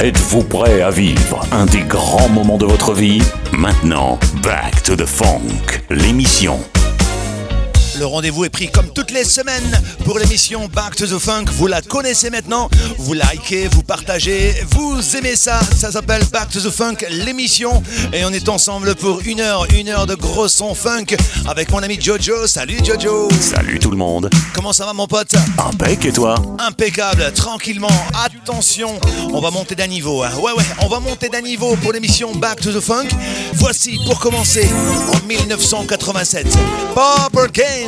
Êtes-vous 0.00 0.44
prêt 0.44 0.80
à 0.80 0.90
vivre 0.90 1.44
un 1.50 1.66
des 1.66 1.80
grands 1.80 2.28
moments 2.28 2.56
de 2.56 2.64
votre 2.64 2.94
vie? 2.94 3.20
Maintenant, 3.52 4.16
Back 4.44 4.84
to 4.84 4.94
the 4.94 5.04
Funk, 5.04 5.82
l'émission 5.90 6.60
le 7.98 8.06
rendez-vous 8.06 8.44
est 8.44 8.50
pris 8.50 8.70
comme 8.70 8.88
toutes 8.94 9.10
les 9.10 9.24
semaines 9.24 9.82
pour 10.04 10.18
l'émission 10.18 10.68
Back 10.68 10.96
to 10.96 11.06
the 11.06 11.18
Funk. 11.18 11.46
Vous 11.52 11.66
la 11.66 11.82
connaissez 11.82 12.30
maintenant. 12.30 12.68
Vous 12.98 13.12
likez, 13.12 13.68
vous 13.68 13.82
partagez, 13.82 14.54
vous 14.70 15.00
aimez 15.16 15.34
ça. 15.34 15.58
Ça 15.76 15.90
s'appelle 15.90 16.24
Back 16.32 16.50
to 16.50 16.60
the 16.60 16.70
Funk, 16.70 16.96
l'émission. 17.10 17.82
Et 18.12 18.24
on 18.24 18.30
est 18.30 18.48
ensemble 18.48 18.94
pour 18.94 19.20
une 19.24 19.40
heure, 19.40 19.66
une 19.74 19.88
heure 19.88 20.06
de 20.06 20.14
gros 20.14 20.48
son 20.48 20.74
funk 20.74 21.16
avec 21.46 21.70
mon 21.70 21.78
ami 21.78 21.98
Jojo. 22.00 22.46
Salut 22.46 22.78
Jojo. 22.84 23.28
Salut 23.40 23.78
tout 23.78 23.90
le 23.90 23.96
monde. 23.96 24.30
Comment 24.54 24.72
ça 24.72 24.84
va 24.84 24.92
mon 24.92 25.06
pote? 25.06 25.34
Impec 25.58 26.04
et 26.04 26.12
toi? 26.12 26.36
Impeccable, 26.58 27.32
tranquillement. 27.34 27.88
Attention, 28.24 28.98
on 29.32 29.40
va 29.40 29.50
monter 29.50 29.74
d'un 29.74 29.88
niveau. 29.88 30.22
Hein. 30.22 30.30
Ouais, 30.40 30.52
ouais, 30.52 30.64
on 30.82 30.88
va 30.88 31.00
monter 31.00 31.28
d'un 31.28 31.42
niveau 31.42 31.74
pour 31.76 31.92
l'émission 31.92 32.34
Back 32.34 32.60
to 32.60 32.72
the 32.72 32.80
Funk. 32.80 33.08
Voici 33.54 33.98
pour 34.06 34.20
commencer 34.20 34.68
en 35.12 35.26
1987. 35.26 36.46
Popper 36.94 37.52
Game. 37.52 37.87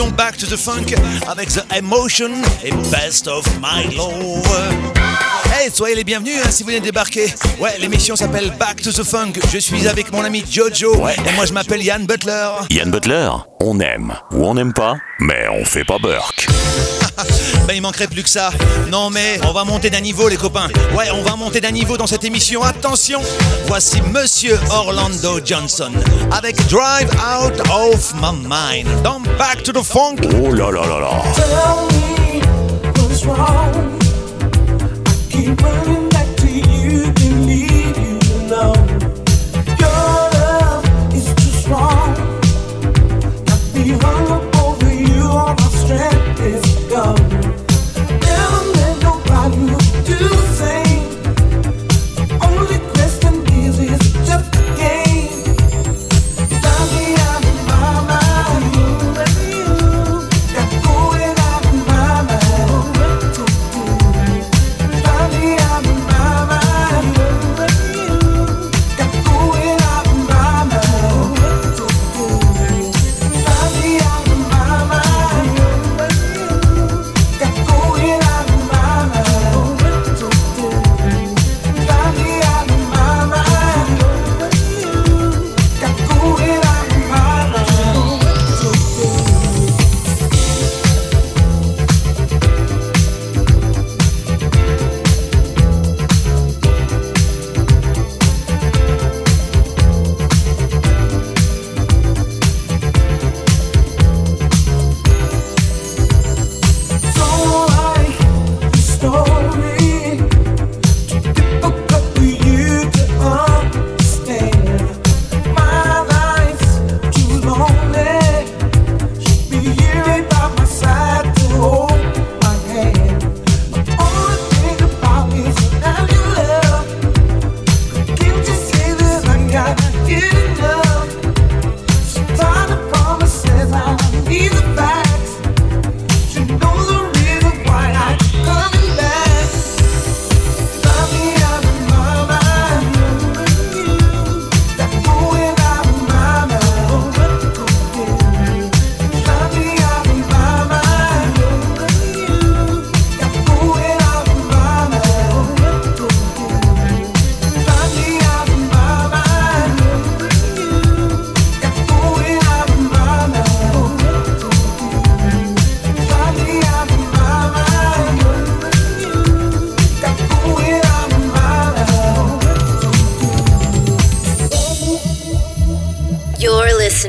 Back 0.00 0.38
to 0.38 0.46
the 0.46 0.56
Funk 0.56 0.94
avec 1.28 1.50
The 1.50 1.64
Emotion 1.76 2.30
et 2.64 2.72
Best 2.90 3.28
of 3.28 3.44
My 3.60 3.94
Love. 3.94 4.42
Hey, 5.52 5.70
soyez 5.70 5.94
les 5.94 6.02
bienvenus 6.02 6.36
hein, 6.42 6.50
si 6.50 6.62
vous 6.62 6.70
venez 6.70 6.80
débarquer. 6.80 7.26
Ouais, 7.60 7.76
l'émission 7.78 8.16
s'appelle 8.16 8.50
Back 8.58 8.80
to 8.80 8.90
the 8.90 9.04
Funk. 9.04 9.34
Je 9.52 9.58
suis 9.58 9.86
avec 9.86 10.10
mon 10.10 10.24
ami 10.24 10.42
Jojo 10.50 10.96
ouais. 10.96 11.14
et 11.28 11.32
moi 11.32 11.44
je 11.44 11.52
m'appelle 11.52 11.82
Yann 11.82 12.06
Butler. 12.06 12.48
Yann 12.70 12.90
Butler, 12.90 13.28
on 13.60 13.78
aime 13.80 14.14
ou 14.32 14.46
on 14.46 14.54
n'aime 14.54 14.72
pas, 14.72 14.96
mais 15.20 15.46
on 15.50 15.62
fait 15.66 15.84
pas 15.84 15.98
Burke. 15.98 16.46
Mais 17.24 17.60
ben, 17.68 17.74
il 17.74 17.82
manquerait 17.82 18.08
plus 18.08 18.22
que 18.22 18.28
ça. 18.28 18.50
Non, 18.90 19.10
mais 19.10 19.40
on 19.46 19.52
va 19.52 19.64
monter 19.64 19.90
d'un 19.90 20.00
niveau, 20.00 20.28
les 20.28 20.36
copains. 20.36 20.68
Ouais, 20.96 21.10
on 21.12 21.22
va 21.22 21.36
monter 21.36 21.60
d'un 21.60 21.70
niveau 21.70 21.96
dans 21.96 22.06
cette 22.06 22.24
émission. 22.24 22.62
Attention, 22.62 23.20
voici 23.66 24.00
Monsieur 24.12 24.58
Orlando 24.70 25.40
Johnson 25.44 25.92
avec 26.30 26.56
Drive 26.68 27.10
Out 27.10 27.60
of 27.70 28.14
My 28.14 28.32
Mind. 28.48 29.02
Dans 29.02 29.20
Back 29.38 29.62
to 29.62 29.72
the 29.72 29.82
Funk. 29.82 30.16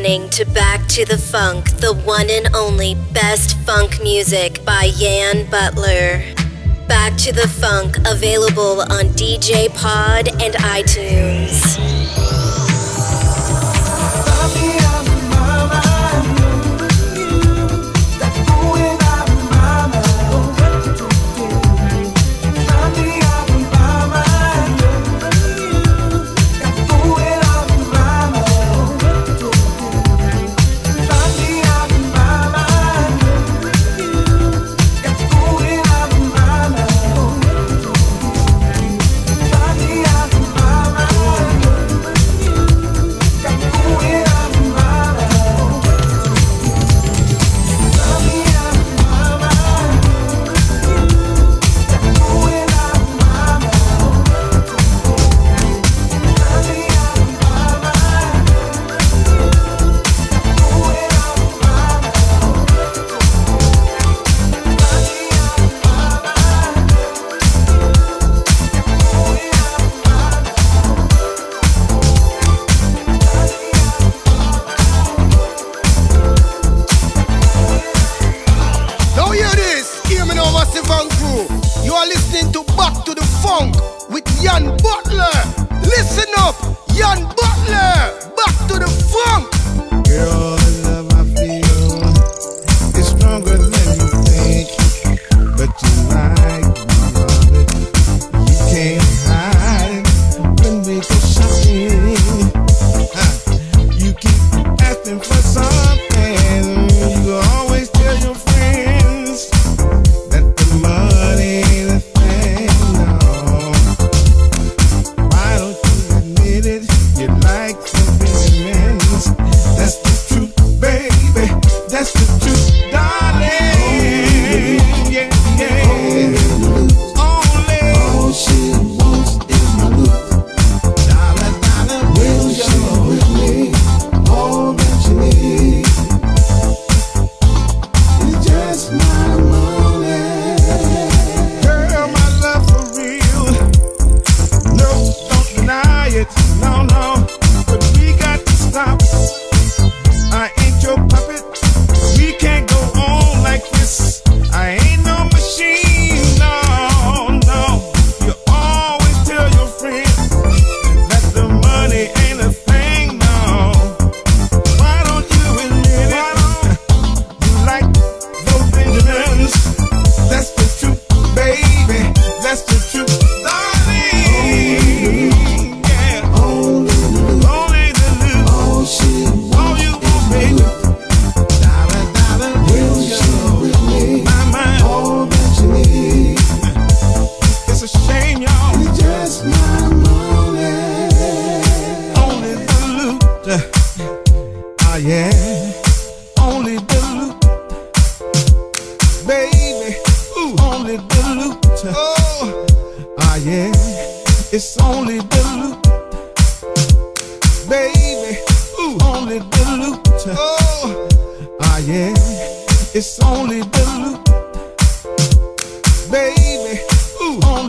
listening 0.03 0.29
to 0.29 0.43
Back 0.53 0.85
to 0.87 1.05
the 1.05 1.17
Funk, 1.17 1.63
the 1.77 1.93
one 1.93 2.29
and 2.29 2.53
only 2.53 2.95
best 3.13 3.57
funk 3.59 4.03
music 4.03 4.63
by 4.65 4.91
Yan 4.95 5.49
Butler. 5.49 6.21
Back 6.89 7.15
to 7.19 7.31
the 7.31 7.47
Funk, 7.47 7.95
available 8.05 8.81
on 8.81 9.05
DJ 9.15 9.73
Pod 9.73 10.27
and 10.41 10.55
iTunes. 10.55 11.92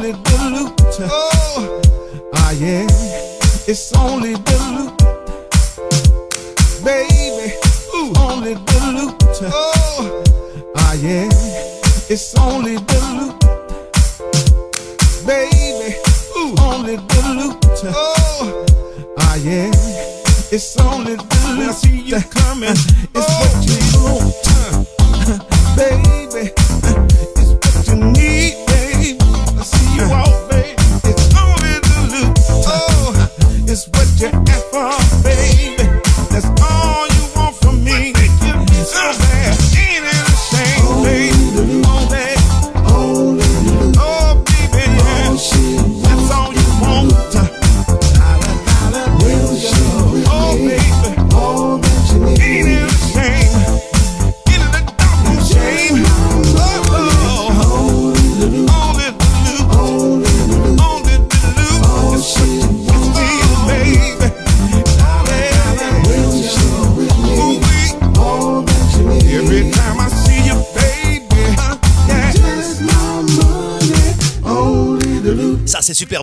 Only 0.04 0.20
the 0.22 0.38
loot. 0.52 0.80
Oh. 1.00 1.80
Ah, 2.34 2.50
yeah. 2.52 2.86
It's 3.66 3.90
only 3.96 4.34
the 4.34 4.58
loot. 4.76 4.98
Baby. 6.84 7.54
Ooh. 7.94 8.12
Only 8.18 8.52
the 8.52 8.80
loot. 8.92 9.14
Oh. 9.44 10.22
Ah, 10.76 10.92
yeah. 11.00 11.30
It's 12.10 12.34
only 12.36 12.76
the 12.76 13.00
loot. 13.16 13.40
Baby. 15.26 15.96
Ooh. 16.36 16.54
Only 16.60 16.96
the 16.96 17.22
loot. 17.38 17.64
Oh. 17.84 18.66
Ah, 19.20 19.36
yeah. 19.36 19.70
It's 20.52 20.76
only 20.80 21.16
the 21.16 21.22
loot. 21.48 21.58
When 21.58 21.68
I 21.68 21.72
see 21.72 22.00
you 22.02 22.20
coming, 22.20 22.68
it's 23.14 23.30
what 23.40 23.54
you 23.64 23.78
want. 24.04 24.36
Baby. 25.78 26.23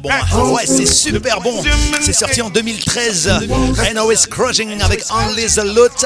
Bon. 0.02 0.10
hein. 0.12 0.40
Ouais, 0.52 0.64
c'est 0.66 0.86
super 0.86 1.42
bon. 1.42 1.64
C'est 2.02 2.14
sorti 2.14 2.42
en 2.42 2.50
2013. 2.50 3.32
I 3.90 3.94
know 3.94 4.12
it's 4.12 4.26
crushing 4.28 4.82
avec 4.82 5.04
Only 5.12 5.46
the 5.48 5.64
Loot. 5.64 6.06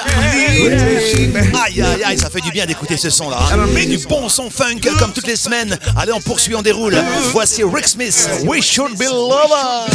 Aïe 1.65 1.81
aïe 1.81 2.03
aïe, 2.03 2.17
ça 2.17 2.29
fait 2.29 2.41
du 2.41 2.51
bien 2.51 2.65
d'écouter 2.65 2.97
ce 2.97 3.09
son 3.09 3.29
là. 3.29 3.37
hein. 3.51 3.57
Du 3.85 3.97
bon 4.07 4.29
son 4.29 4.49
funk 4.49 4.79
comme 4.99 5.13
toutes 5.13 5.27
les 5.27 5.35
semaines. 5.35 5.77
Allez, 5.97 6.11
on 6.13 6.21
poursuit, 6.21 6.55
on 6.55 6.61
déroule. 6.61 6.95
Voici 7.31 7.63
Rick 7.63 7.87
Smith. 7.87 8.29
We 8.45 8.61
should 8.63 8.97
be 8.97 9.03
lovers. 9.05 9.85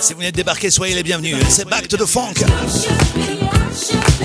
Si 0.00 0.12
vous 0.12 0.18
venez 0.20 0.30
de 0.30 0.36
débarquer, 0.36 0.70
soyez 0.70 0.94
les 0.94 1.02
bienvenus. 1.02 1.36
C'est 1.48 1.68
Back 1.68 1.88
to 1.88 1.96
the 1.96 2.06
Funk. 2.06 2.34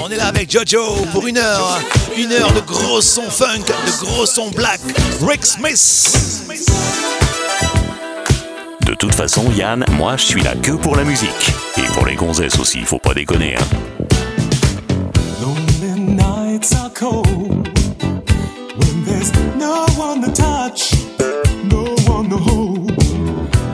On 0.03 0.09
est 0.09 0.17
là 0.17 0.27
avec 0.27 0.49
Jojo 0.49 0.95
pour 1.11 1.27
une 1.27 1.37
heure. 1.37 1.79
Une 2.17 2.31
heure 2.31 2.51
de 2.53 2.61
gros 2.61 3.01
son 3.01 3.21
funk, 3.21 3.65
de 3.67 4.03
gros 4.03 4.25
son 4.25 4.49
black. 4.49 4.79
Rick 5.21 5.45
Smith. 5.45 6.49
De 8.83 8.95
toute 8.95 9.13
façon, 9.13 9.43
Yann, 9.55 9.85
moi, 9.91 10.17
je 10.17 10.23
suis 10.23 10.41
là 10.41 10.55
que 10.55 10.71
pour 10.71 10.95
la 10.95 11.03
musique. 11.03 11.53
Et 11.77 11.83
pour 11.93 12.07
les 12.07 12.15
gonzesses 12.15 12.57
aussi, 12.57 12.79
faut 12.79 12.97
pas 12.97 13.13
déconner, 13.13 13.55
hein. 13.55 13.65
Lonely 15.39 15.99
nights 15.99 16.73
are 16.73 16.89
cold 16.91 17.69
when 18.79 19.05
there's 19.05 19.31
no 19.59 19.85
one 19.99 20.21
to 20.23 20.31
touch, 20.31 20.93
no 21.63 21.95
one 22.11 22.27
to 22.27 22.37
hold. 22.37 22.91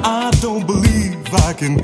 I 0.04 0.30
don't 0.42 0.68
believe 0.68 1.16
I 1.48 1.54
can 1.54 1.78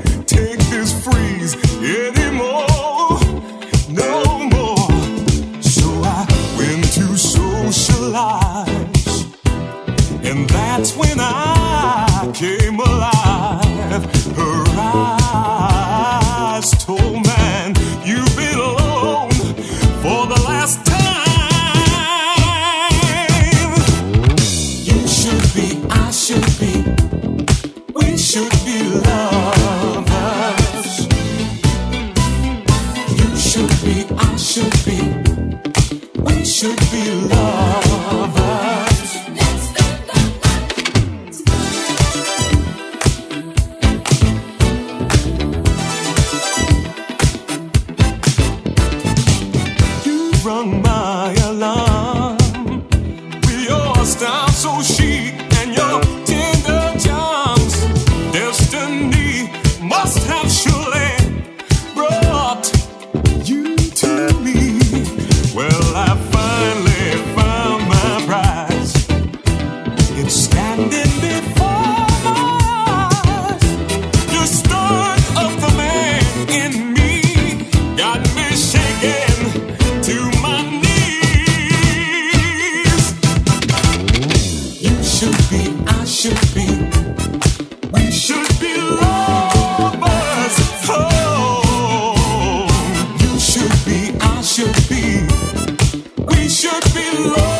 should 96.82 96.94
be 96.94 97.18
lovers. 97.18 97.53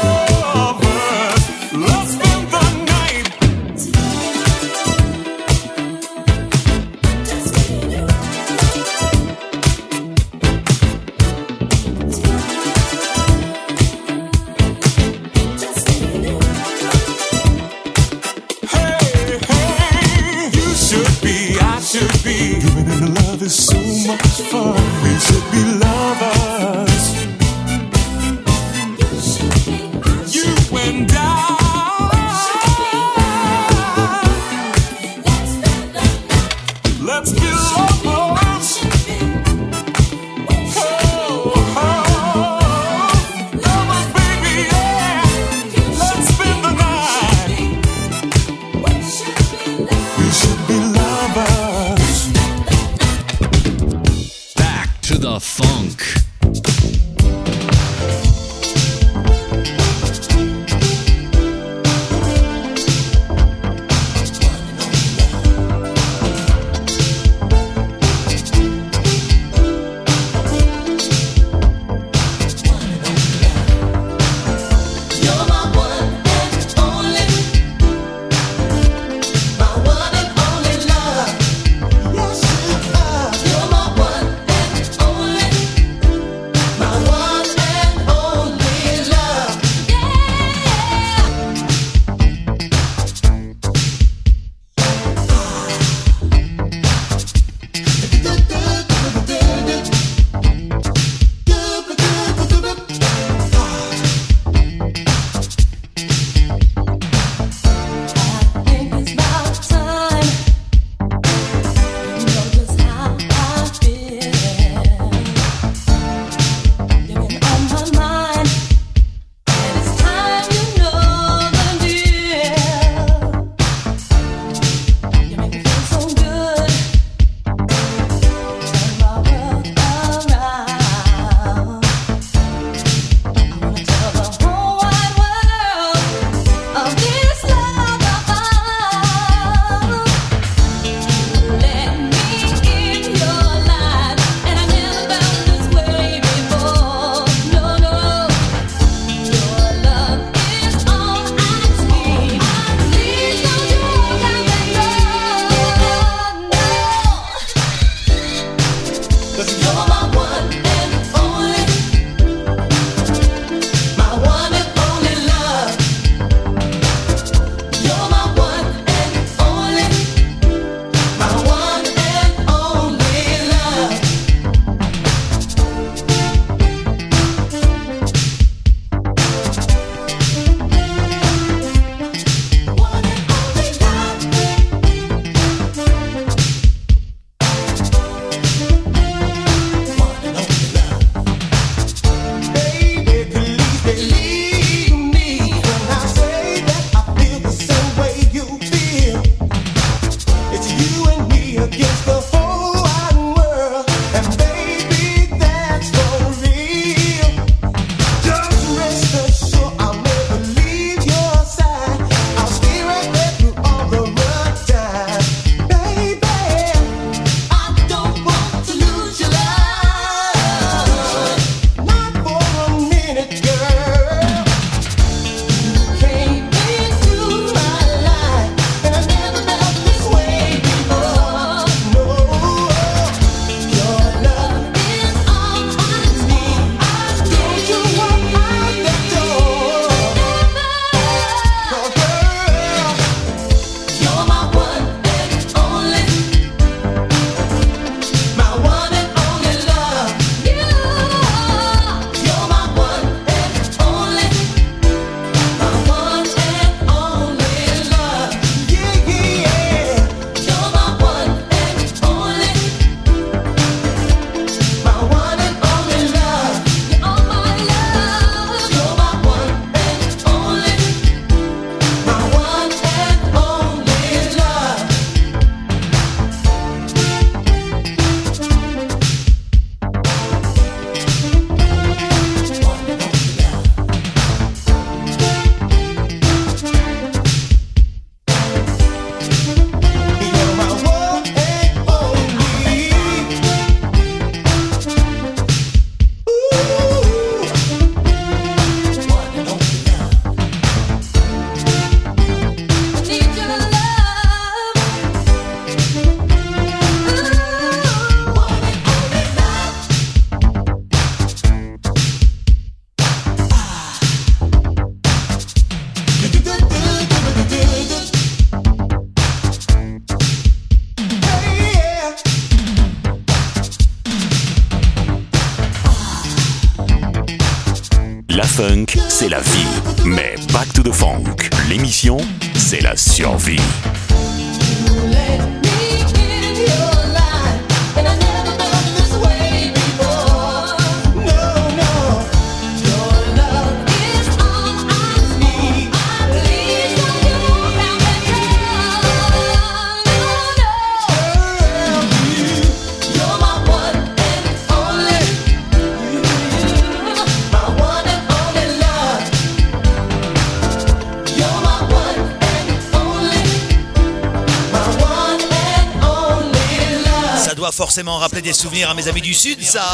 rappeler 368.03 368.43
des 368.43 368.53
souvenirs 368.53 368.91
à 368.91 368.95
mes 368.95 369.07
amis 369.09 369.21
du 369.21 369.35
Sud, 369.35 369.63
ça. 369.63 369.85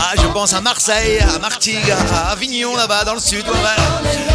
Ah, 0.00 0.12
je 0.16 0.26
pense 0.28 0.52
à 0.52 0.60
Marseille, 0.60 1.18
à 1.18 1.38
Martigues, 1.38 1.90
à 1.90 2.30
Avignon, 2.30 2.76
là-bas, 2.76 3.04
dans 3.04 3.14
le 3.14 3.20
Sud. 3.20 3.44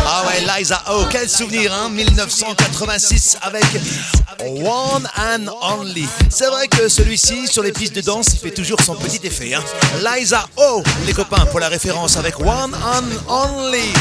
Ah 0.05 0.23
ouais, 0.27 0.41
Liza 0.59 0.81
Oh, 0.91 1.05
quel 1.09 1.29
souvenir, 1.29 1.73
hein, 1.73 1.89
1986 1.89 3.37
avec 3.41 3.63
One 4.41 5.07
and 5.17 5.45
Only. 5.61 6.07
C'est 6.29 6.47
vrai 6.47 6.67
que 6.67 6.89
celui-ci, 6.89 7.47
sur 7.47 7.63
les 7.63 7.71
pistes 7.71 7.95
de 7.95 8.01
danse, 8.01 8.27
il 8.33 8.39
fait 8.39 8.51
toujours 8.51 8.81
son 8.81 8.95
petit 8.95 9.25
effet. 9.25 9.53
Hein. 9.53 9.63
Liza 10.03 10.45
Oh, 10.57 10.83
les 11.05 11.13
copains, 11.13 11.45
pour 11.45 11.59
la 11.59 11.69
référence 11.69 12.17
avec 12.17 12.39
One 12.39 12.75
and 12.75 13.05
Only. 13.27 13.93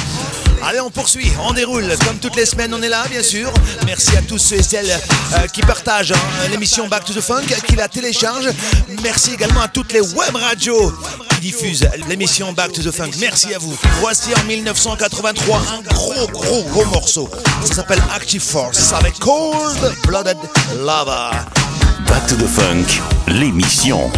Allez, 0.62 0.80
on 0.80 0.90
poursuit, 0.90 1.30
on 1.44 1.52
déroule. 1.52 1.86
Comme 2.06 2.18
toutes 2.18 2.36
les 2.36 2.46
semaines, 2.46 2.74
on 2.74 2.82
est 2.82 2.88
là, 2.88 3.04
bien 3.08 3.22
sûr. 3.22 3.52
Merci 3.86 4.16
à 4.16 4.22
tous 4.22 4.38
ceux 4.38 4.56
et 4.56 4.62
celles 4.62 4.90
euh, 4.90 5.46
qui 5.52 5.60
partagent 5.60 6.12
hein, 6.12 6.48
l'émission 6.50 6.88
Back 6.88 7.04
to 7.04 7.12
the 7.12 7.20
Funk, 7.20 7.42
qui 7.66 7.76
la 7.76 7.88
téléchargent. 7.88 8.50
Merci 9.02 9.34
également 9.34 9.60
à 9.60 9.68
toutes 9.68 9.92
les 9.92 10.00
web 10.00 10.34
radios 10.34 10.92
qui 11.30 11.40
diffusent 11.40 11.88
l'émission 12.08 12.52
Back 12.52 12.72
to 12.72 12.82
the 12.82 12.90
Funk. 12.90 13.10
Merci 13.18 13.54
à 13.54 13.58
vous. 13.58 13.76
Voici 14.00 14.30
en 14.34 14.44
1983 14.44 15.62
un 15.78 15.80
gros, 15.82 16.26
gros, 16.28 16.62
gros 16.64 16.84
morceau. 16.86 17.28
Ça 17.64 17.74
s'appelle 17.74 18.02
Active 18.14 18.42
Force 18.42 18.92
avec 18.92 19.18
Cold 19.18 19.94
Blooded 20.06 20.38
Lava. 20.80 21.30
Back 22.08 22.26
to 22.26 22.36
the 22.36 22.48
Funk, 22.48 23.00
l'émission. 23.28 24.10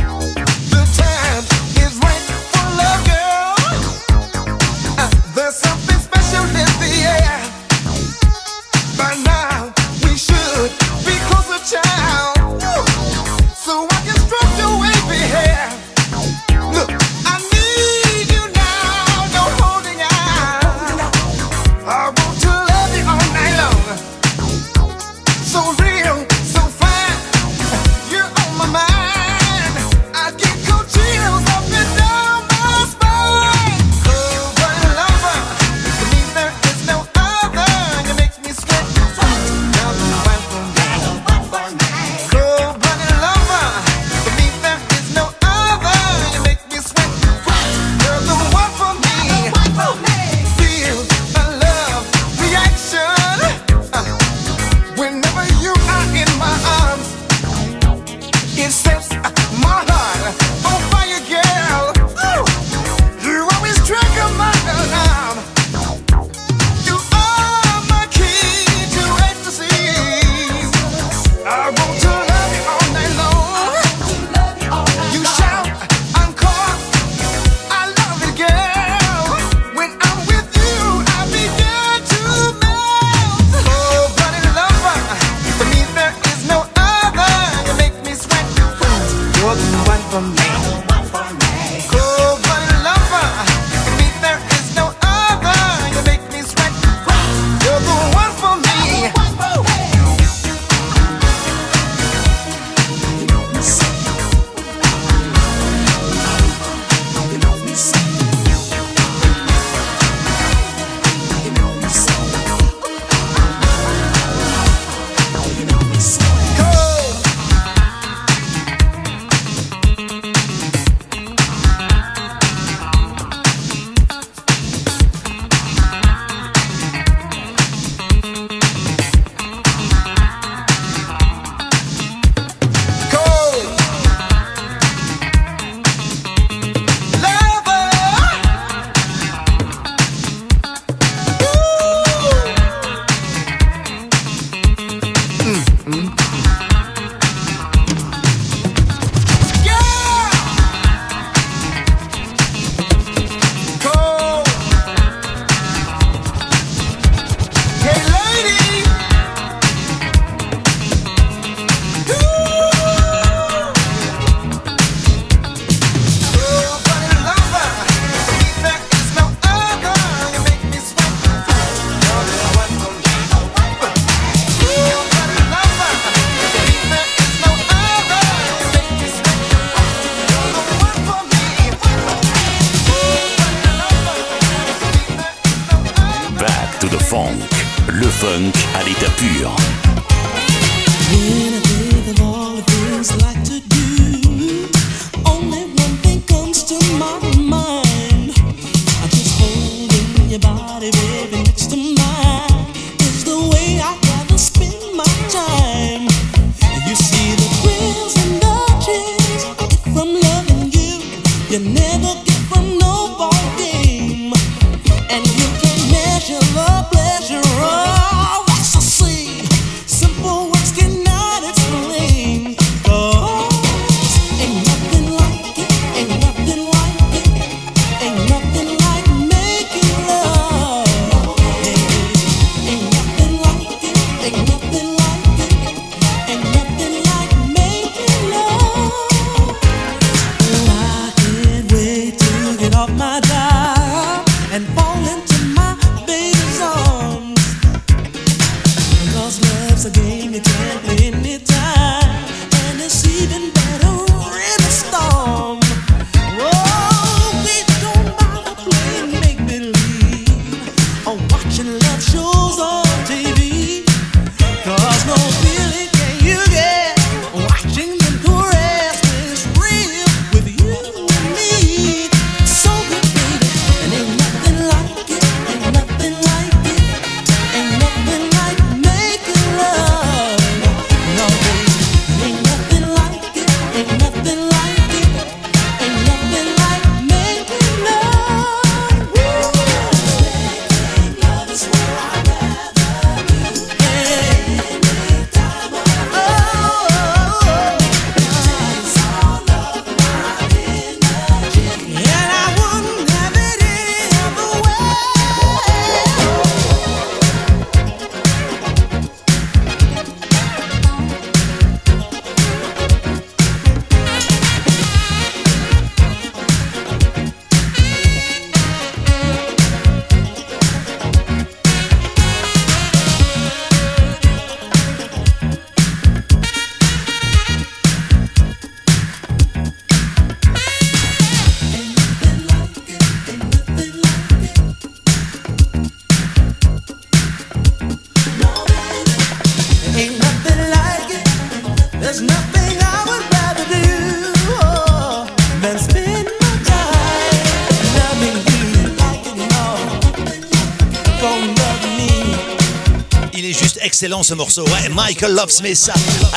Excellent 354.01 354.23
ce 354.23 354.33
morceau. 354.33 354.65
Ouais, 354.65 354.89
Michael 354.89 355.35
Love 355.35 355.51
Smith. 355.51 355.91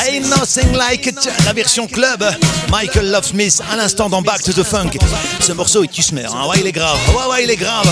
Ain't 0.06 0.28
nothing 0.28 0.76
like 0.76 1.06
it. 1.06 1.30
La 1.46 1.54
version 1.54 1.88
club. 1.88 2.22
Michael 2.70 3.10
Love 3.10 3.26
Smith, 3.26 3.62
à 3.72 3.78
l'instant 3.78 4.10
dans 4.10 4.22
Back 4.22 4.44
to 4.44 4.52
the 4.52 4.64
Funk. 4.64 4.90
Ce 5.40 5.54
morceau, 5.54 5.82
il 5.82 5.88
tue. 5.88 6.04
Hein. 6.14 6.50
Ouais, 6.50 6.58
il 6.60 6.68
est 6.68 6.74
grave. 6.74 6.98
Ouais, 7.16 7.32
ouais, 7.32 7.44
il 7.46 7.50
est 7.50 7.56
grave. 7.56 7.90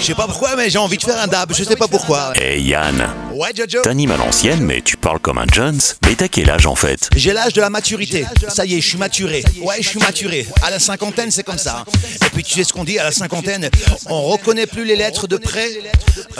Je 0.00 0.06
sais 0.06 0.14
pas 0.14 0.26
pourquoi, 0.26 0.56
mais 0.56 0.70
j'ai 0.70 0.78
envie 0.78 0.96
de 0.96 1.02
faire 1.02 1.20
un 1.20 1.26
dab. 1.26 1.52
Je 1.54 1.62
sais 1.64 1.76
pas 1.76 1.86
pourquoi. 1.86 2.32
Hey 2.34 2.62
Yann, 2.62 3.06
Ouais, 3.40 3.52
Jojo. 3.56 3.80
t'animes 3.80 4.10
à 4.10 4.18
l'ancienne, 4.18 4.60
mais 4.60 4.82
tu 4.82 4.98
parles 4.98 5.18
comme 5.18 5.38
un 5.38 5.46
Jones. 5.50 5.80
Mais 6.06 6.14
t'as 6.14 6.28
quel 6.28 6.50
âge 6.50 6.66
en 6.66 6.74
fait 6.74 7.08
J'ai 7.16 7.32
l'âge 7.32 7.54
de 7.54 7.62
la 7.62 7.70
maturité. 7.70 8.26
Ça 8.48 8.66
y 8.66 8.74
est, 8.74 8.82
je 8.82 8.88
suis 8.90 8.98
maturé. 8.98 9.42
Ouais, 9.62 9.76
je 9.80 9.88
suis 9.88 9.98
maturé. 9.98 10.46
À 10.62 10.68
la 10.68 10.78
cinquantaine, 10.78 11.30
c'est 11.30 11.42
comme 11.42 11.56
ça. 11.56 11.86
Et 12.26 12.28
puis 12.34 12.44
tu 12.44 12.52
sais 12.52 12.64
ce 12.64 12.74
qu'on 12.74 12.84
dit 12.84 12.98
à 12.98 13.04
la 13.04 13.12
cinquantaine 13.12 13.70
On 14.10 14.24
reconnaît 14.24 14.66
plus 14.66 14.84
les 14.84 14.94
lettres 14.94 15.26
de 15.26 15.38
près, 15.38 15.70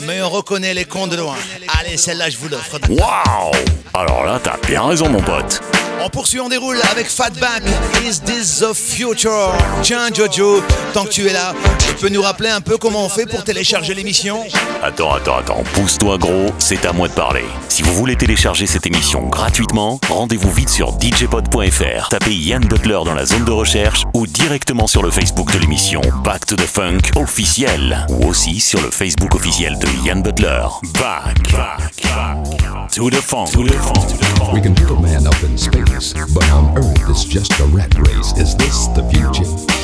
mais 0.03 0.21
on 0.21 0.29
reconnaît 0.29 0.75
les 0.75 0.85
cons 0.85 1.07
de 1.07 1.17
loin. 1.17 1.37
Allez, 1.81 1.97
celle-là, 1.97 2.29
je 2.29 2.37
vous 2.37 2.51
l'offre. 2.51 2.79
Waouh 2.91 3.53
Alors 3.95 4.25
là, 4.25 4.39
t'as 4.45 4.59
bien 4.59 4.83
raison 4.83 5.09
mon 5.09 5.23
pote. 5.23 5.63
On 6.03 6.09
poursuit, 6.09 6.41
on 6.41 6.49
déroule 6.49 6.79
avec 6.91 7.09
Fatback. 7.09 7.63
Is 8.03 8.21
this 8.21 8.61
the 8.61 8.73
future? 8.73 9.53
Tiens, 9.83 10.09
Jojo, 10.13 10.63
tant 10.95 11.05
que 11.05 11.11
tu 11.11 11.27
es 11.27 11.33
là, 11.33 11.55
tu 11.79 11.95
peux 11.95 12.09
nous 12.09 12.23
rappeler 12.23 12.49
un 12.49 12.63
peu 12.63 12.79
comment 12.79 13.05
on 13.05 13.09
fait 13.11 13.27
pour 13.27 13.45
télécharger 13.45 13.93
l'émission? 13.93 14.45
Attends, 14.83 15.13
attends, 15.13 15.37
attends, 15.37 15.63
pousse-toi 15.75 16.17
gros, 16.17 16.47
c'est 16.59 16.87
à 16.87 16.93
moi 16.93 17.09
de 17.09 17.13
parler. 17.13 17.45
Si 17.81 17.87
vous 17.87 17.95
voulez 17.95 18.15
télécharger 18.15 18.67
cette 18.67 18.87
émission 18.87 19.27
gratuitement, 19.29 19.99
rendez-vous 20.11 20.51
vite 20.53 20.69
sur 20.69 21.01
djpod.fr, 21.01 22.11
tapez 22.11 22.35
Yann 22.35 22.63
Butler 22.63 22.99
dans 23.07 23.15
la 23.15 23.25
zone 23.25 23.47
de 23.47 23.53
recherche 23.53 24.05
ou 24.13 24.27
directement 24.27 24.87
sur 24.87 25.03
le 25.03 25.11
Facebook 25.11 25.51
de 25.55 25.59
l'émission 25.61 26.03
Back 26.23 26.45
to 26.45 26.57
the 26.57 26.67
Funk 26.67 26.99
officiel 27.17 28.07
ou 28.11 28.27
aussi 28.27 28.61
sur 28.61 28.83
le 28.83 28.91
Facebook 28.91 29.35
officiel 29.35 29.79
de 29.79 29.89
Yann 30.05 30.21
Butler. 30.21 30.67
Back, 30.93 31.51
back, 31.53 31.95
back 32.03 32.91
to 32.93 33.09
the 33.09 33.15
funk. 33.15 33.53
To 33.53 33.65
the 33.65 33.73
funk. 33.73 34.53
We 34.53 34.61
can 34.61 34.75
build 34.75 35.01
man 35.01 35.27
up 35.27 35.43
in 35.43 35.57
space, 35.57 36.13
but 36.35 36.45
on 36.53 36.77
Earth 36.77 37.09
it's 37.09 37.25
just 37.25 37.59
a 37.61 37.65
rat 37.75 37.95
race? 37.97 38.35
Is 38.37 38.55
this 38.57 38.89
the 38.89 39.03
future? 39.11 39.80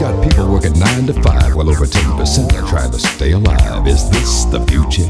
Got 0.00 0.26
people 0.26 0.50
working 0.50 0.72
nine 0.78 1.06
to 1.06 1.12
five, 1.22 1.54
while 1.54 1.68
over 1.68 1.84
10% 1.84 2.54
are 2.54 2.66
trying 2.66 2.90
to 2.90 2.98
stay 2.98 3.32
alive. 3.32 3.86
Is 3.86 4.08
this 4.08 4.46
the 4.46 4.58
future? 4.66 5.04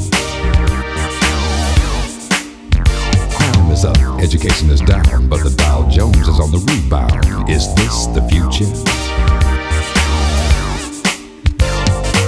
Crime 3.33 3.71
is 3.71 3.85
up, 3.85 3.97
education 4.21 4.69
is 4.69 4.81
down, 4.81 5.29
but 5.29 5.45
the 5.45 5.55
Dow 5.57 5.89
Jones 5.89 6.27
is 6.27 6.41
on 6.41 6.51
the 6.51 6.59
rebound. 6.59 7.49
Is 7.49 7.73
this 7.77 8.07
the 8.07 8.23
future? 8.29 8.67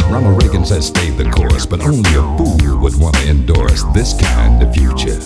Ronald 0.09 0.41
Reagan 0.41 0.65
says 0.65 0.87
stay 0.87 1.11
the 1.11 1.29
course, 1.31 1.67
but 1.67 1.81
only 1.81 2.11
a 2.11 2.23
fool 2.39 2.79
would 2.81 2.95
want 3.01 3.17
to 3.17 3.29
endorse 3.29 3.83
this 3.93 4.15
kind 4.21 4.63
of 4.63 4.73
future. 4.73 5.19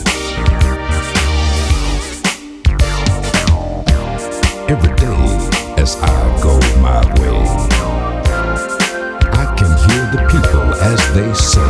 Every 4.68 4.96
day 4.96 5.16
as 5.76 5.96
I 5.96 6.25
they 11.16 11.32
say, 11.32 11.60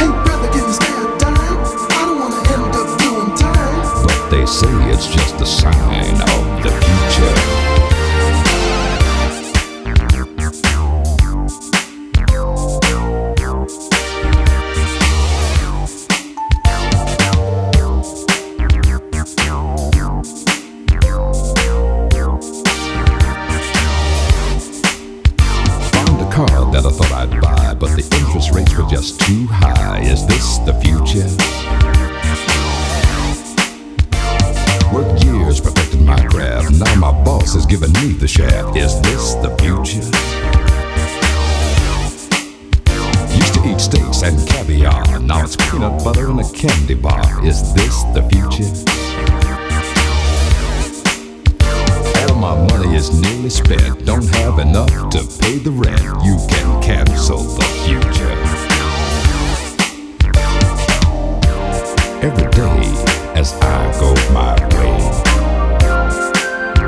Hey 0.00 0.08
brother, 0.24 0.48
can 0.48 0.64
you 0.64 0.72
stay 0.72 0.88
a 0.88 1.18
dime? 1.18 1.36
I 1.36 2.02
don't 2.06 2.18
wanna 2.18 2.40
end 2.48 2.74
up 2.80 2.88
doing 2.98 3.36
time. 3.36 4.06
but 4.06 4.30
they 4.30 4.46
say 4.46 4.72
it's 4.90 5.06
just 5.06 5.38
a 5.40 5.46
sign 5.46 6.16
of 6.32 6.62
the 6.64 6.89
that 26.72 26.86
I 26.86 26.90
thought 26.90 27.12
I'd 27.12 27.40
buy, 27.40 27.74
but 27.74 27.96
the 27.96 28.04
interest 28.16 28.52
rates 28.52 28.76
were 28.76 28.88
just 28.88 29.20
too 29.20 29.46
high. 29.50 30.00
Is 30.00 30.26
this 30.26 30.58
the 30.58 30.74
future? 30.74 31.26
Worked 34.94 35.24
years 35.24 35.60
perfecting 35.60 36.04
my 36.04 36.24
craft. 36.26 36.72
Now 36.72 36.94
my 36.96 37.24
boss 37.24 37.54
is 37.54 37.66
giving 37.66 37.92
me 37.94 38.12
the 38.12 38.28
shaft. 38.28 38.76
Is 38.76 39.00
this 39.02 39.34
the 39.34 39.50
future? 39.58 40.06
Used 43.34 43.54
to 43.54 43.60
eat 43.68 43.80
steaks 43.80 44.22
and 44.22 44.48
caviar. 44.48 45.18
Now 45.20 45.42
it's 45.44 45.56
peanut 45.56 46.04
butter 46.04 46.30
and 46.30 46.40
a 46.40 46.48
candy 46.52 46.94
bar. 46.94 47.44
Is 47.44 47.74
this 47.74 48.02
the 48.14 48.22
future? 48.30 48.99
My 52.40 52.54
money 52.54 52.96
is 52.96 53.12
nearly 53.20 53.50
spent. 53.50 54.06
Don't 54.06 54.26
have 54.36 54.58
enough 54.60 54.88
to 55.10 55.20
pay 55.40 55.58
the 55.58 55.70
rent. 55.70 56.00
You 56.24 56.38
can 56.48 56.82
cancel 56.82 57.42
the 57.42 57.64
future. 57.84 58.32
Every 62.24 62.50
day 62.50 62.80
as 63.38 63.52
I 63.60 63.92
go 64.00 64.14
my 64.32 64.56
way, 64.74 64.96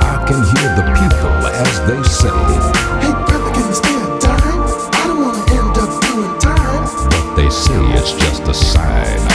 I 0.00 0.24
can 0.26 0.40
hear 0.52 0.68
the 0.78 0.86
people 0.96 1.36
as 1.66 1.74
they 1.86 2.02
say, 2.08 2.38
Hey 3.04 3.12
brother, 3.26 3.52
can 3.52 3.68
you 3.68 3.74
stay 3.74 3.94
a 3.94 4.18
dime? 4.20 4.62
I 4.96 5.04
don't 5.06 5.20
wanna 5.20 5.52
end 5.52 5.76
up 5.76 5.92
doing 6.08 6.38
time. 6.40 7.10
but 7.10 7.34
they 7.36 7.50
say 7.50 7.78
it's 7.98 8.12
just 8.12 8.48
a 8.48 8.54
sign 8.54 9.31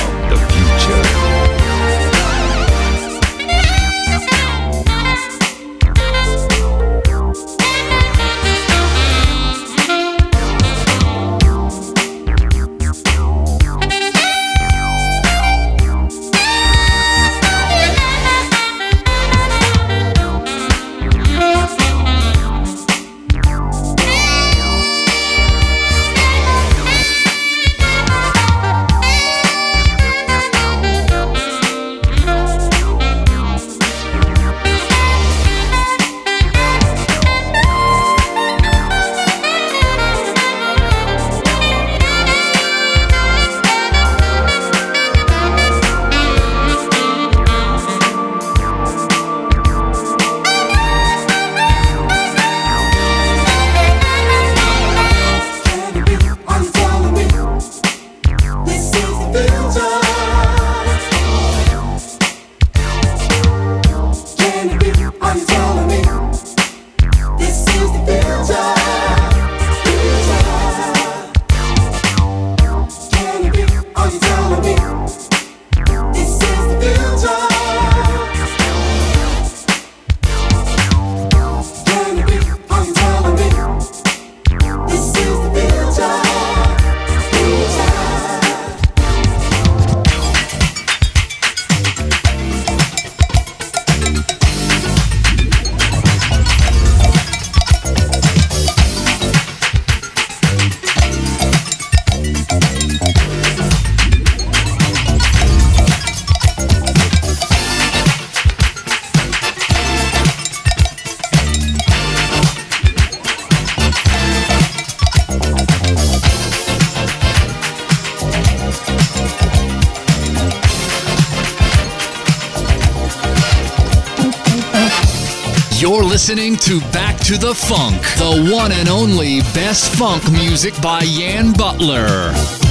to 126.62 126.80
Back 126.92 127.18
to 127.26 127.38
the 127.38 127.54
Funk, 127.54 128.02
the 128.18 128.52
one 128.54 128.72
and 128.72 128.90
only 128.90 129.42
best 129.54 129.94
funk 129.96 130.32
music 130.32 130.74
by 130.82 131.02
Yan 131.02 131.54
Butler. 131.54 132.67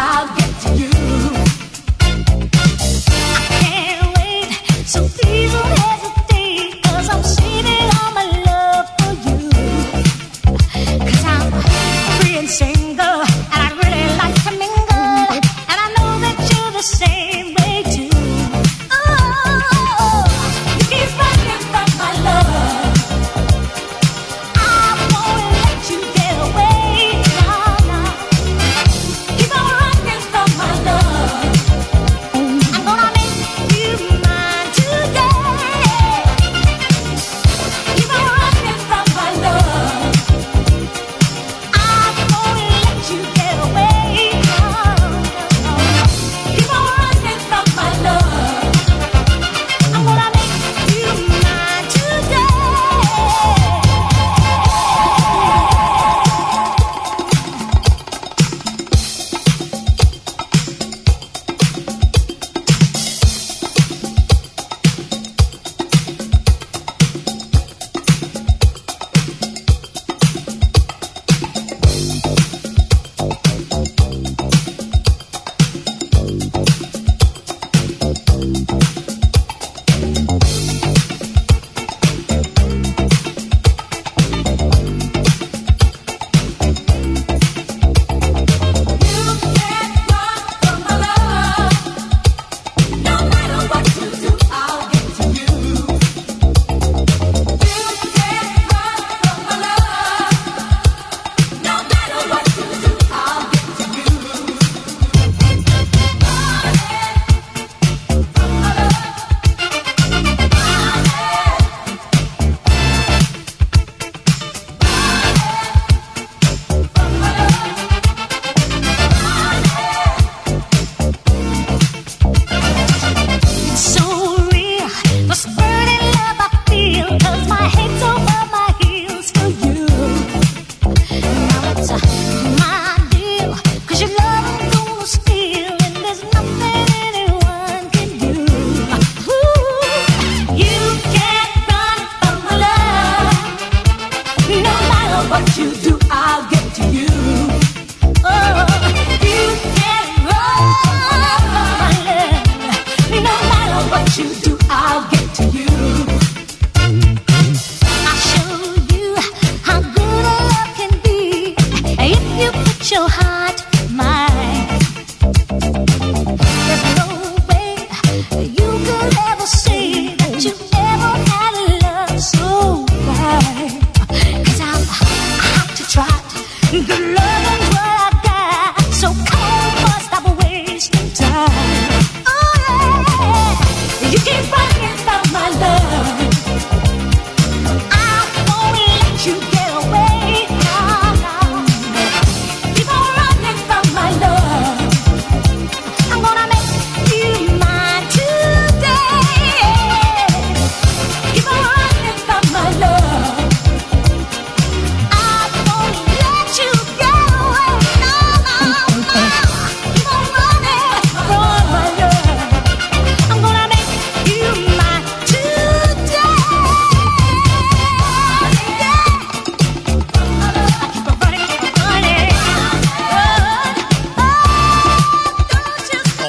I'll 0.00 0.37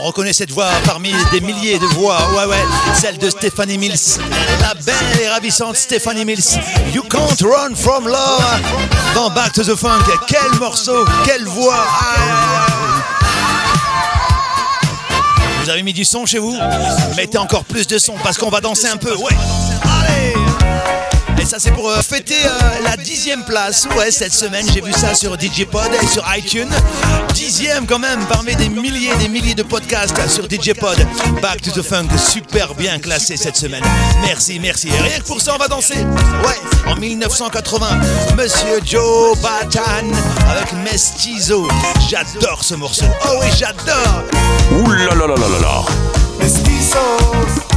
reconnaît 0.10 0.34
cette 0.34 0.51
voix 0.51 0.70
parmi 0.86 1.12
des 1.32 1.39
milliers 1.39 1.80
de 1.80 1.86
voix. 1.86 2.18
Ouais, 2.36 2.45
ouais, 2.45 2.64
celle 2.99 3.18
de 3.18 3.30
Stéphanie 3.30 3.78
Mills. 3.78 4.20
La 4.62 4.74
belle 4.74 5.22
et 5.22 5.30
ravissante 5.30 5.78
Stéphanie 5.78 6.26
Mills. 6.26 6.60
You 6.93 7.03
can't 7.03 7.41
run 7.41 7.76
from 7.76 8.07
love. 8.07 8.43
Dans 9.14 9.30
Back 9.30 9.53
to 9.53 9.64
the 9.64 9.76
Funk. 9.76 10.03
Quel 10.28 10.60
morceau, 10.60 11.05
quelle 11.26 11.45
voix. 11.45 11.86
Vous 15.64 15.70
avez 15.70 15.84
mis 15.84 15.93
du 15.93 16.05
son 16.05 16.26
chez 16.26 16.39
vous? 16.39 16.57
Mettez 17.16 17.38
encore 17.38 17.64
plus 17.64 17.86
de 17.86 17.99
son 17.99 18.14
parce 18.24 18.38
qu'on 18.38 18.49
va 18.49 18.62
danser 18.62 18.88
un 18.88 18.97
peu. 18.97 19.16
Ouais 19.16 19.36
ça 21.50 21.58
c'est 21.58 21.72
pour 21.72 21.89
euh, 21.89 22.00
fêter 22.02 22.36
euh, 22.45 22.84
la 22.84 22.95
dixième 22.95 23.43
place. 23.43 23.88
Ouais, 23.97 24.12
cette 24.12 24.34
semaine 24.34 24.64
j'ai 24.72 24.82
vu 24.82 24.93
ça 24.93 25.16
sur 25.16 25.34
DJ 25.34 25.66
Pod 25.66 25.89
et 26.00 26.06
sur 26.06 26.24
iTunes. 26.38 26.70
Dixième 27.34 27.88
quand 27.88 27.97
même 27.97 28.24
parmi 28.28 28.56
des 28.56 28.70
milliers 28.70 29.10
et 29.12 29.18
des 29.18 29.30
milliers 29.30 29.56
de 29.56 29.64
podcasts 29.64 30.16
sur 30.30 30.43
DJ 30.43 30.76
Pod. 30.80 30.95
Back 31.41 31.62
to 31.64 31.72
the 31.72 31.82
Funk, 31.82 32.10
super 32.20 32.76
bien 32.76 33.00
classé 33.00 33.36
cette 33.36 33.56
semaine. 33.56 33.84
Merci, 34.22 34.60
merci. 34.60 34.89
Et 34.89 35.02
rien 35.02 35.18
que 35.18 35.26
pour 35.26 35.41
ça 35.41 35.56
on 35.56 35.58
va 35.58 35.68
danser. 35.68 35.97
Ouais, 36.45 36.60
en 36.86 36.95
1980, 36.95 37.88
Monsieur 38.38 38.80
Joe 38.86 39.36
Batan 39.39 40.08
avec 40.52 40.72
Mestizo. 40.84 41.68
J'adore 42.12 42.64
ce 42.64 42.76
morceau. 42.76 43.06
Oh 43.26 43.39
oui, 43.41 43.47
j'adore. 43.58 44.24
Ouh 44.72 44.91
là 44.91 45.16
là 45.16 45.26
là 45.26 45.36
là 45.36 45.47
là 45.47 45.60
là. 45.60 45.84
Mestizos 46.39 47.69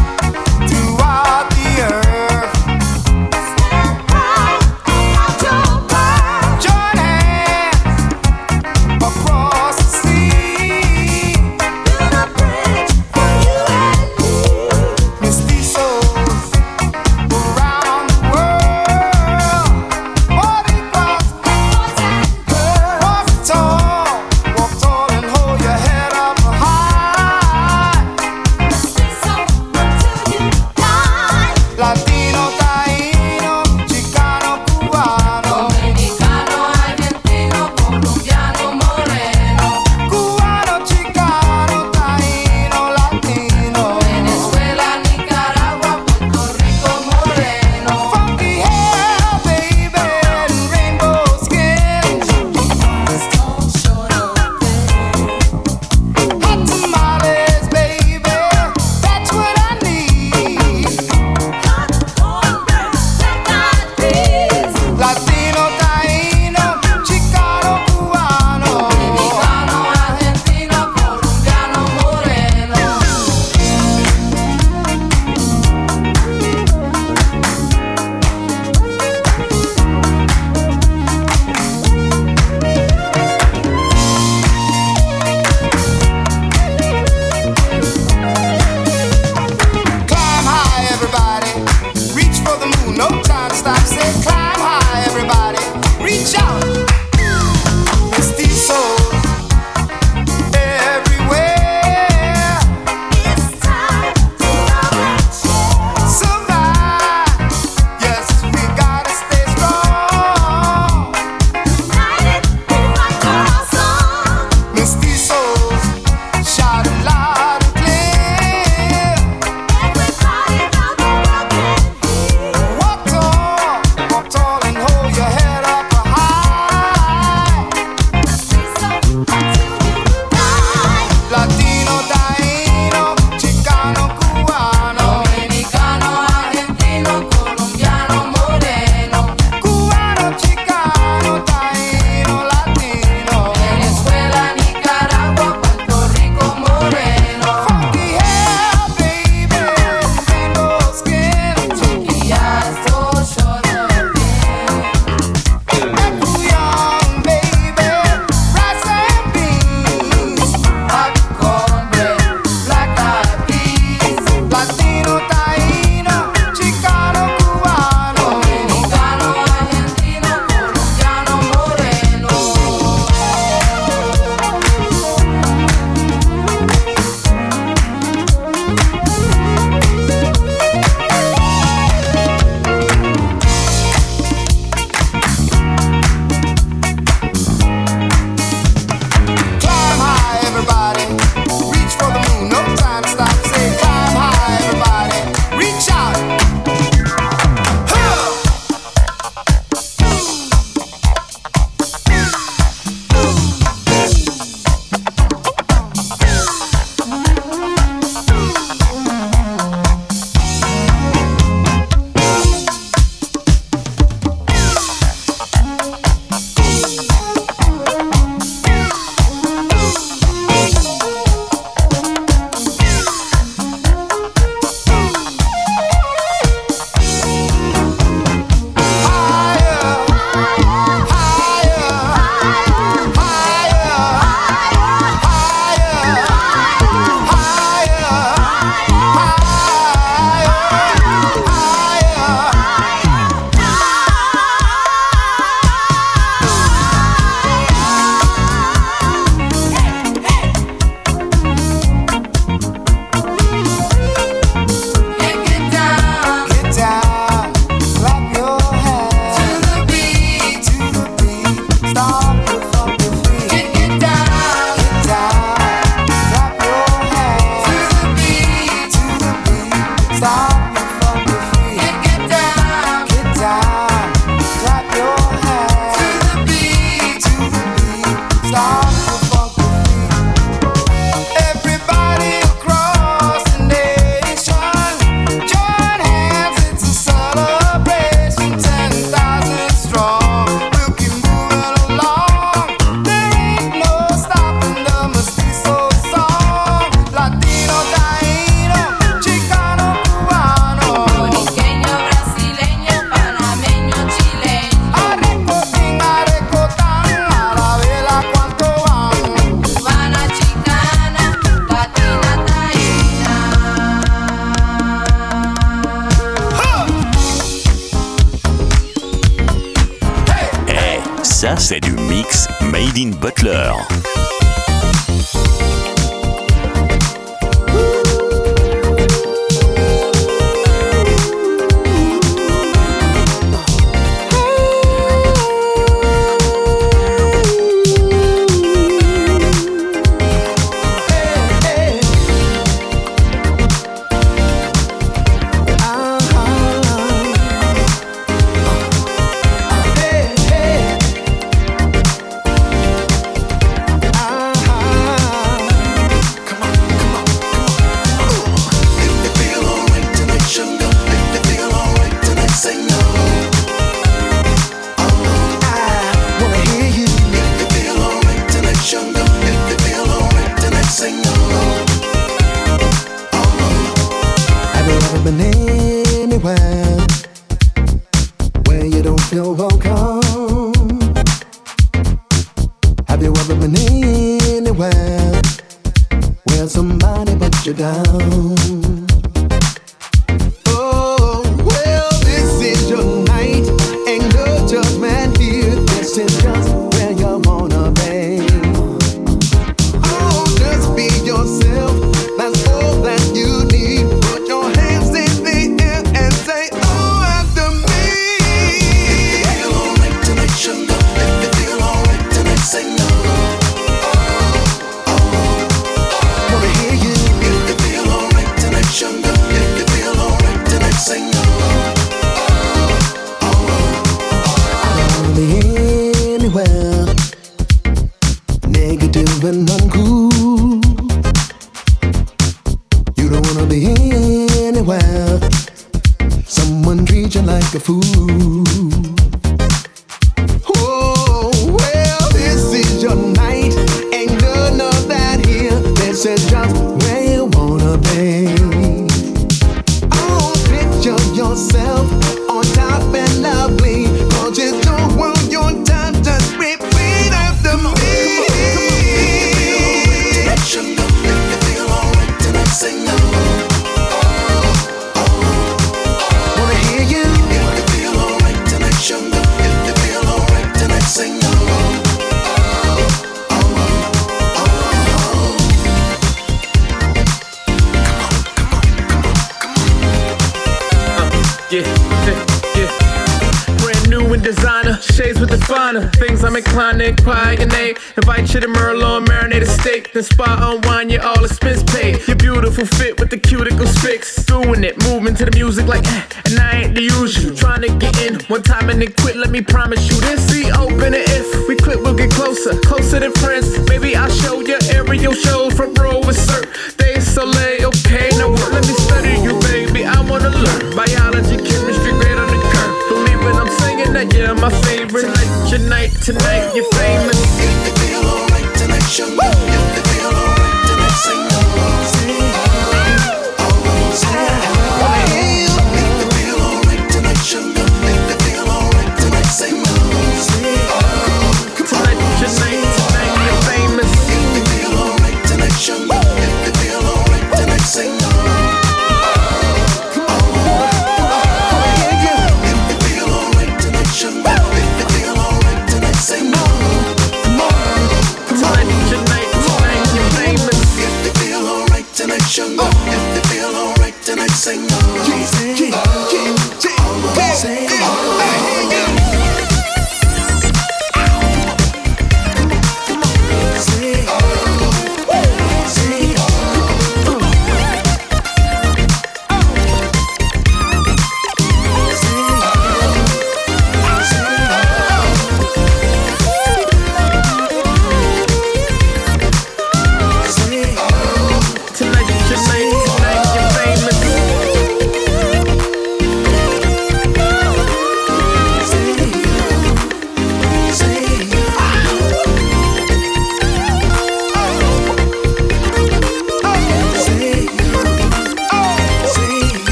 my 514.62 514.70
favorite. 514.82 515.22
Tonight, 515.22 515.68
tonight, 515.68 516.10
tonight, 516.22 516.72
you're 516.72 516.84
famous. 516.92 517.36
If 517.58 517.86
you 517.86 518.06
feel 518.06 518.30
alright 518.30 518.76
tonight, 518.76 519.02
show 519.02 519.28
me. 519.28 519.81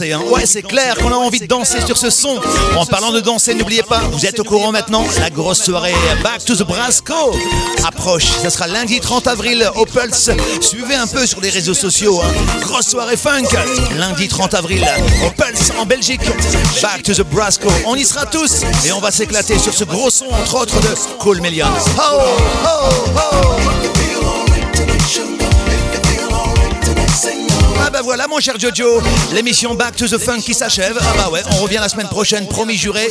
Hein. 0.00 0.20
Ouais, 0.30 0.46
c'est 0.46 0.62
clair 0.62 0.96
qu'on 0.96 1.12
a 1.12 1.16
envie 1.16 1.40
de 1.40 1.46
danser 1.46 1.78
sur 1.84 1.96
ce 1.98 2.08
son. 2.08 2.40
En 2.76 2.86
parlant 2.86 3.12
de 3.12 3.20
danser, 3.20 3.54
n'oubliez 3.54 3.82
pas, 3.82 4.00
vous 4.10 4.24
êtes 4.24 4.40
au 4.40 4.44
courant 4.44 4.72
maintenant, 4.72 5.04
la 5.20 5.28
grosse 5.28 5.62
soirée 5.62 5.94
Back 6.22 6.44
to 6.46 6.54
the 6.56 6.62
Brasco 6.66 7.14
approche. 7.86 8.24
Ça 8.42 8.48
sera 8.50 8.66
lundi 8.68 9.00
30 9.00 9.26
avril 9.26 9.70
au 9.76 9.84
Pulse. 9.84 10.30
Suivez 10.60 10.94
un 10.94 11.06
peu 11.06 11.26
sur 11.26 11.40
les 11.40 11.50
réseaux 11.50 11.74
sociaux. 11.74 12.20
hein. 12.24 12.60
Grosse 12.62 12.86
soirée 12.88 13.16
funk, 13.18 13.44
lundi 13.98 14.28
30 14.28 14.54
avril 14.54 14.86
au 15.26 15.30
Pulse 15.30 15.70
en 15.78 15.84
Belgique. 15.84 16.22
Back 16.80 17.02
to 17.02 17.12
the 17.12 17.22
Brasco. 17.30 17.68
On 17.86 17.94
y 17.94 18.04
sera 18.04 18.24
tous 18.26 18.62
et 18.86 18.92
on 18.92 19.00
va 19.00 19.10
s'éclater 19.10 19.58
sur 19.58 19.74
ce 19.74 19.84
gros 19.84 20.08
son, 20.10 20.26
entre 20.26 20.62
autres, 20.62 20.80
de 20.80 20.94
Cool 21.18 21.40
Millions. 21.42 21.66
Oh. 21.98 22.20
Ah 27.84 27.90
bah 27.90 28.00
voilà 28.02 28.28
mon 28.28 28.38
cher 28.38 28.54
Jojo, 28.60 29.02
l'émission 29.34 29.74
Back 29.74 29.96
to 29.96 30.06
the 30.06 30.16
Funk 30.16 30.40
qui 30.40 30.54
s'achève. 30.54 30.96
Ah 31.00 31.14
bah 31.16 31.30
ouais, 31.30 31.42
on 31.50 31.56
revient 31.62 31.78
la 31.80 31.88
semaine 31.88 32.08
prochaine, 32.08 32.46
promis 32.46 32.76
juré, 32.76 33.08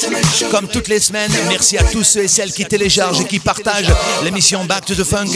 comme 0.50 0.68
toutes 0.68 0.88
les 0.88 1.00
semaines. 1.02 1.32
Merci 1.50 1.78
à 1.78 1.84
tous 1.84 2.04
ceux 2.04 2.24
et 2.24 2.28
celles 2.30 2.54
qui 2.54 2.64
téléchargent 2.66 3.20
et 3.20 3.26
qui 3.26 3.40
partagent 3.40 3.92
l'émission 4.24 4.64
Back 4.64 4.86
to 4.86 4.96
the 4.96 5.04
Funk 5.04 5.28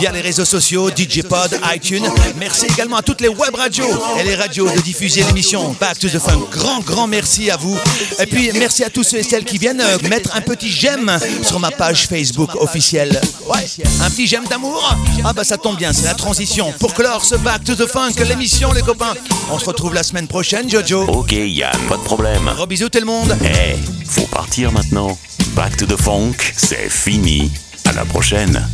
via 0.00 0.10
les 0.10 0.20
réseaux 0.20 0.44
sociaux, 0.44 0.90
DJ 0.90 1.22
Pod, 1.22 1.56
iTunes. 1.74 2.04
Merci 2.38 2.66
également 2.66 2.96
à 2.96 3.02
toutes 3.02 3.20
les 3.20 3.28
web 3.28 3.54
radios 3.54 3.86
et 4.18 4.24
les 4.24 4.34
radios 4.34 4.68
de 4.68 4.80
diffuser 4.80 5.22
l'émission 5.22 5.76
Back 5.80 6.00
to 6.00 6.08
the 6.08 6.18
Funk. 6.18 6.48
Grand, 6.50 6.80
grand 6.80 7.06
merci 7.06 7.50
à 7.50 7.56
vous. 7.56 7.78
Et 8.18 8.26
puis 8.26 8.50
merci 8.54 8.82
à 8.82 8.90
tous 8.90 9.04
ceux 9.04 9.18
et 9.18 9.22
celles 9.22 9.44
qui 9.44 9.58
viennent 9.58 9.80
euh, 9.80 9.98
mettre 10.08 10.34
un 10.34 10.40
petit 10.40 10.68
j'aime 10.68 11.18
sur 11.46 11.60
ma 11.60 11.70
page 11.70 12.08
Facebook 12.08 12.50
officielle. 12.56 13.20
Ouais, 13.46 13.64
un 14.02 14.10
petit 14.10 14.26
j'aime 14.26 14.46
d'amour? 14.48 14.96
Ah 15.24 15.32
bah 15.32 15.44
ça 15.44 15.56
tombe 15.56 15.76
bien, 15.76 15.92
c'est 15.92 16.06
la 16.06 16.14
transition 16.14 16.72
pour 16.80 16.94
clore 16.94 17.24
ce 17.24 17.36
Back 17.36 17.62
to 17.64 17.74
the 17.76 17.86
Funk, 17.86 18.14
l'émission 18.28 18.71
les 18.74 18.82
copains. 18.82 19.14
On 19.50 19.58
se 19.58 19.66
retrouve 19.66 19.94
la 19.94 20.02
semaine 20.02 20.26
prochaine, 20.26 20.68
Jojo. 20.68 21.04
Ok 21.06 21.32
Yann, 21.32 21.72
pas 21.88 21.96
de 21.96 22.02
problème. 22.02 22.50
Gros 22.54 22.66
bisous 22.66 22.88
tout 22.88 22.98
le 23.00 23.06
monde. 23.06 23.36
Eh, 23.44 23.76
faut 24.06 24.26
partir 24.26 24.72
maintenant. 24.72 25.18
Back 25.54 25.76
to 25.76 25.86
the 25.86 26.00
funk, 26.00 26.36
c'est 26.56 26.88
fini. 26.88 27.50
À 27.84 27.92
la 27.92 28.04
prochaine. 28.04 28.66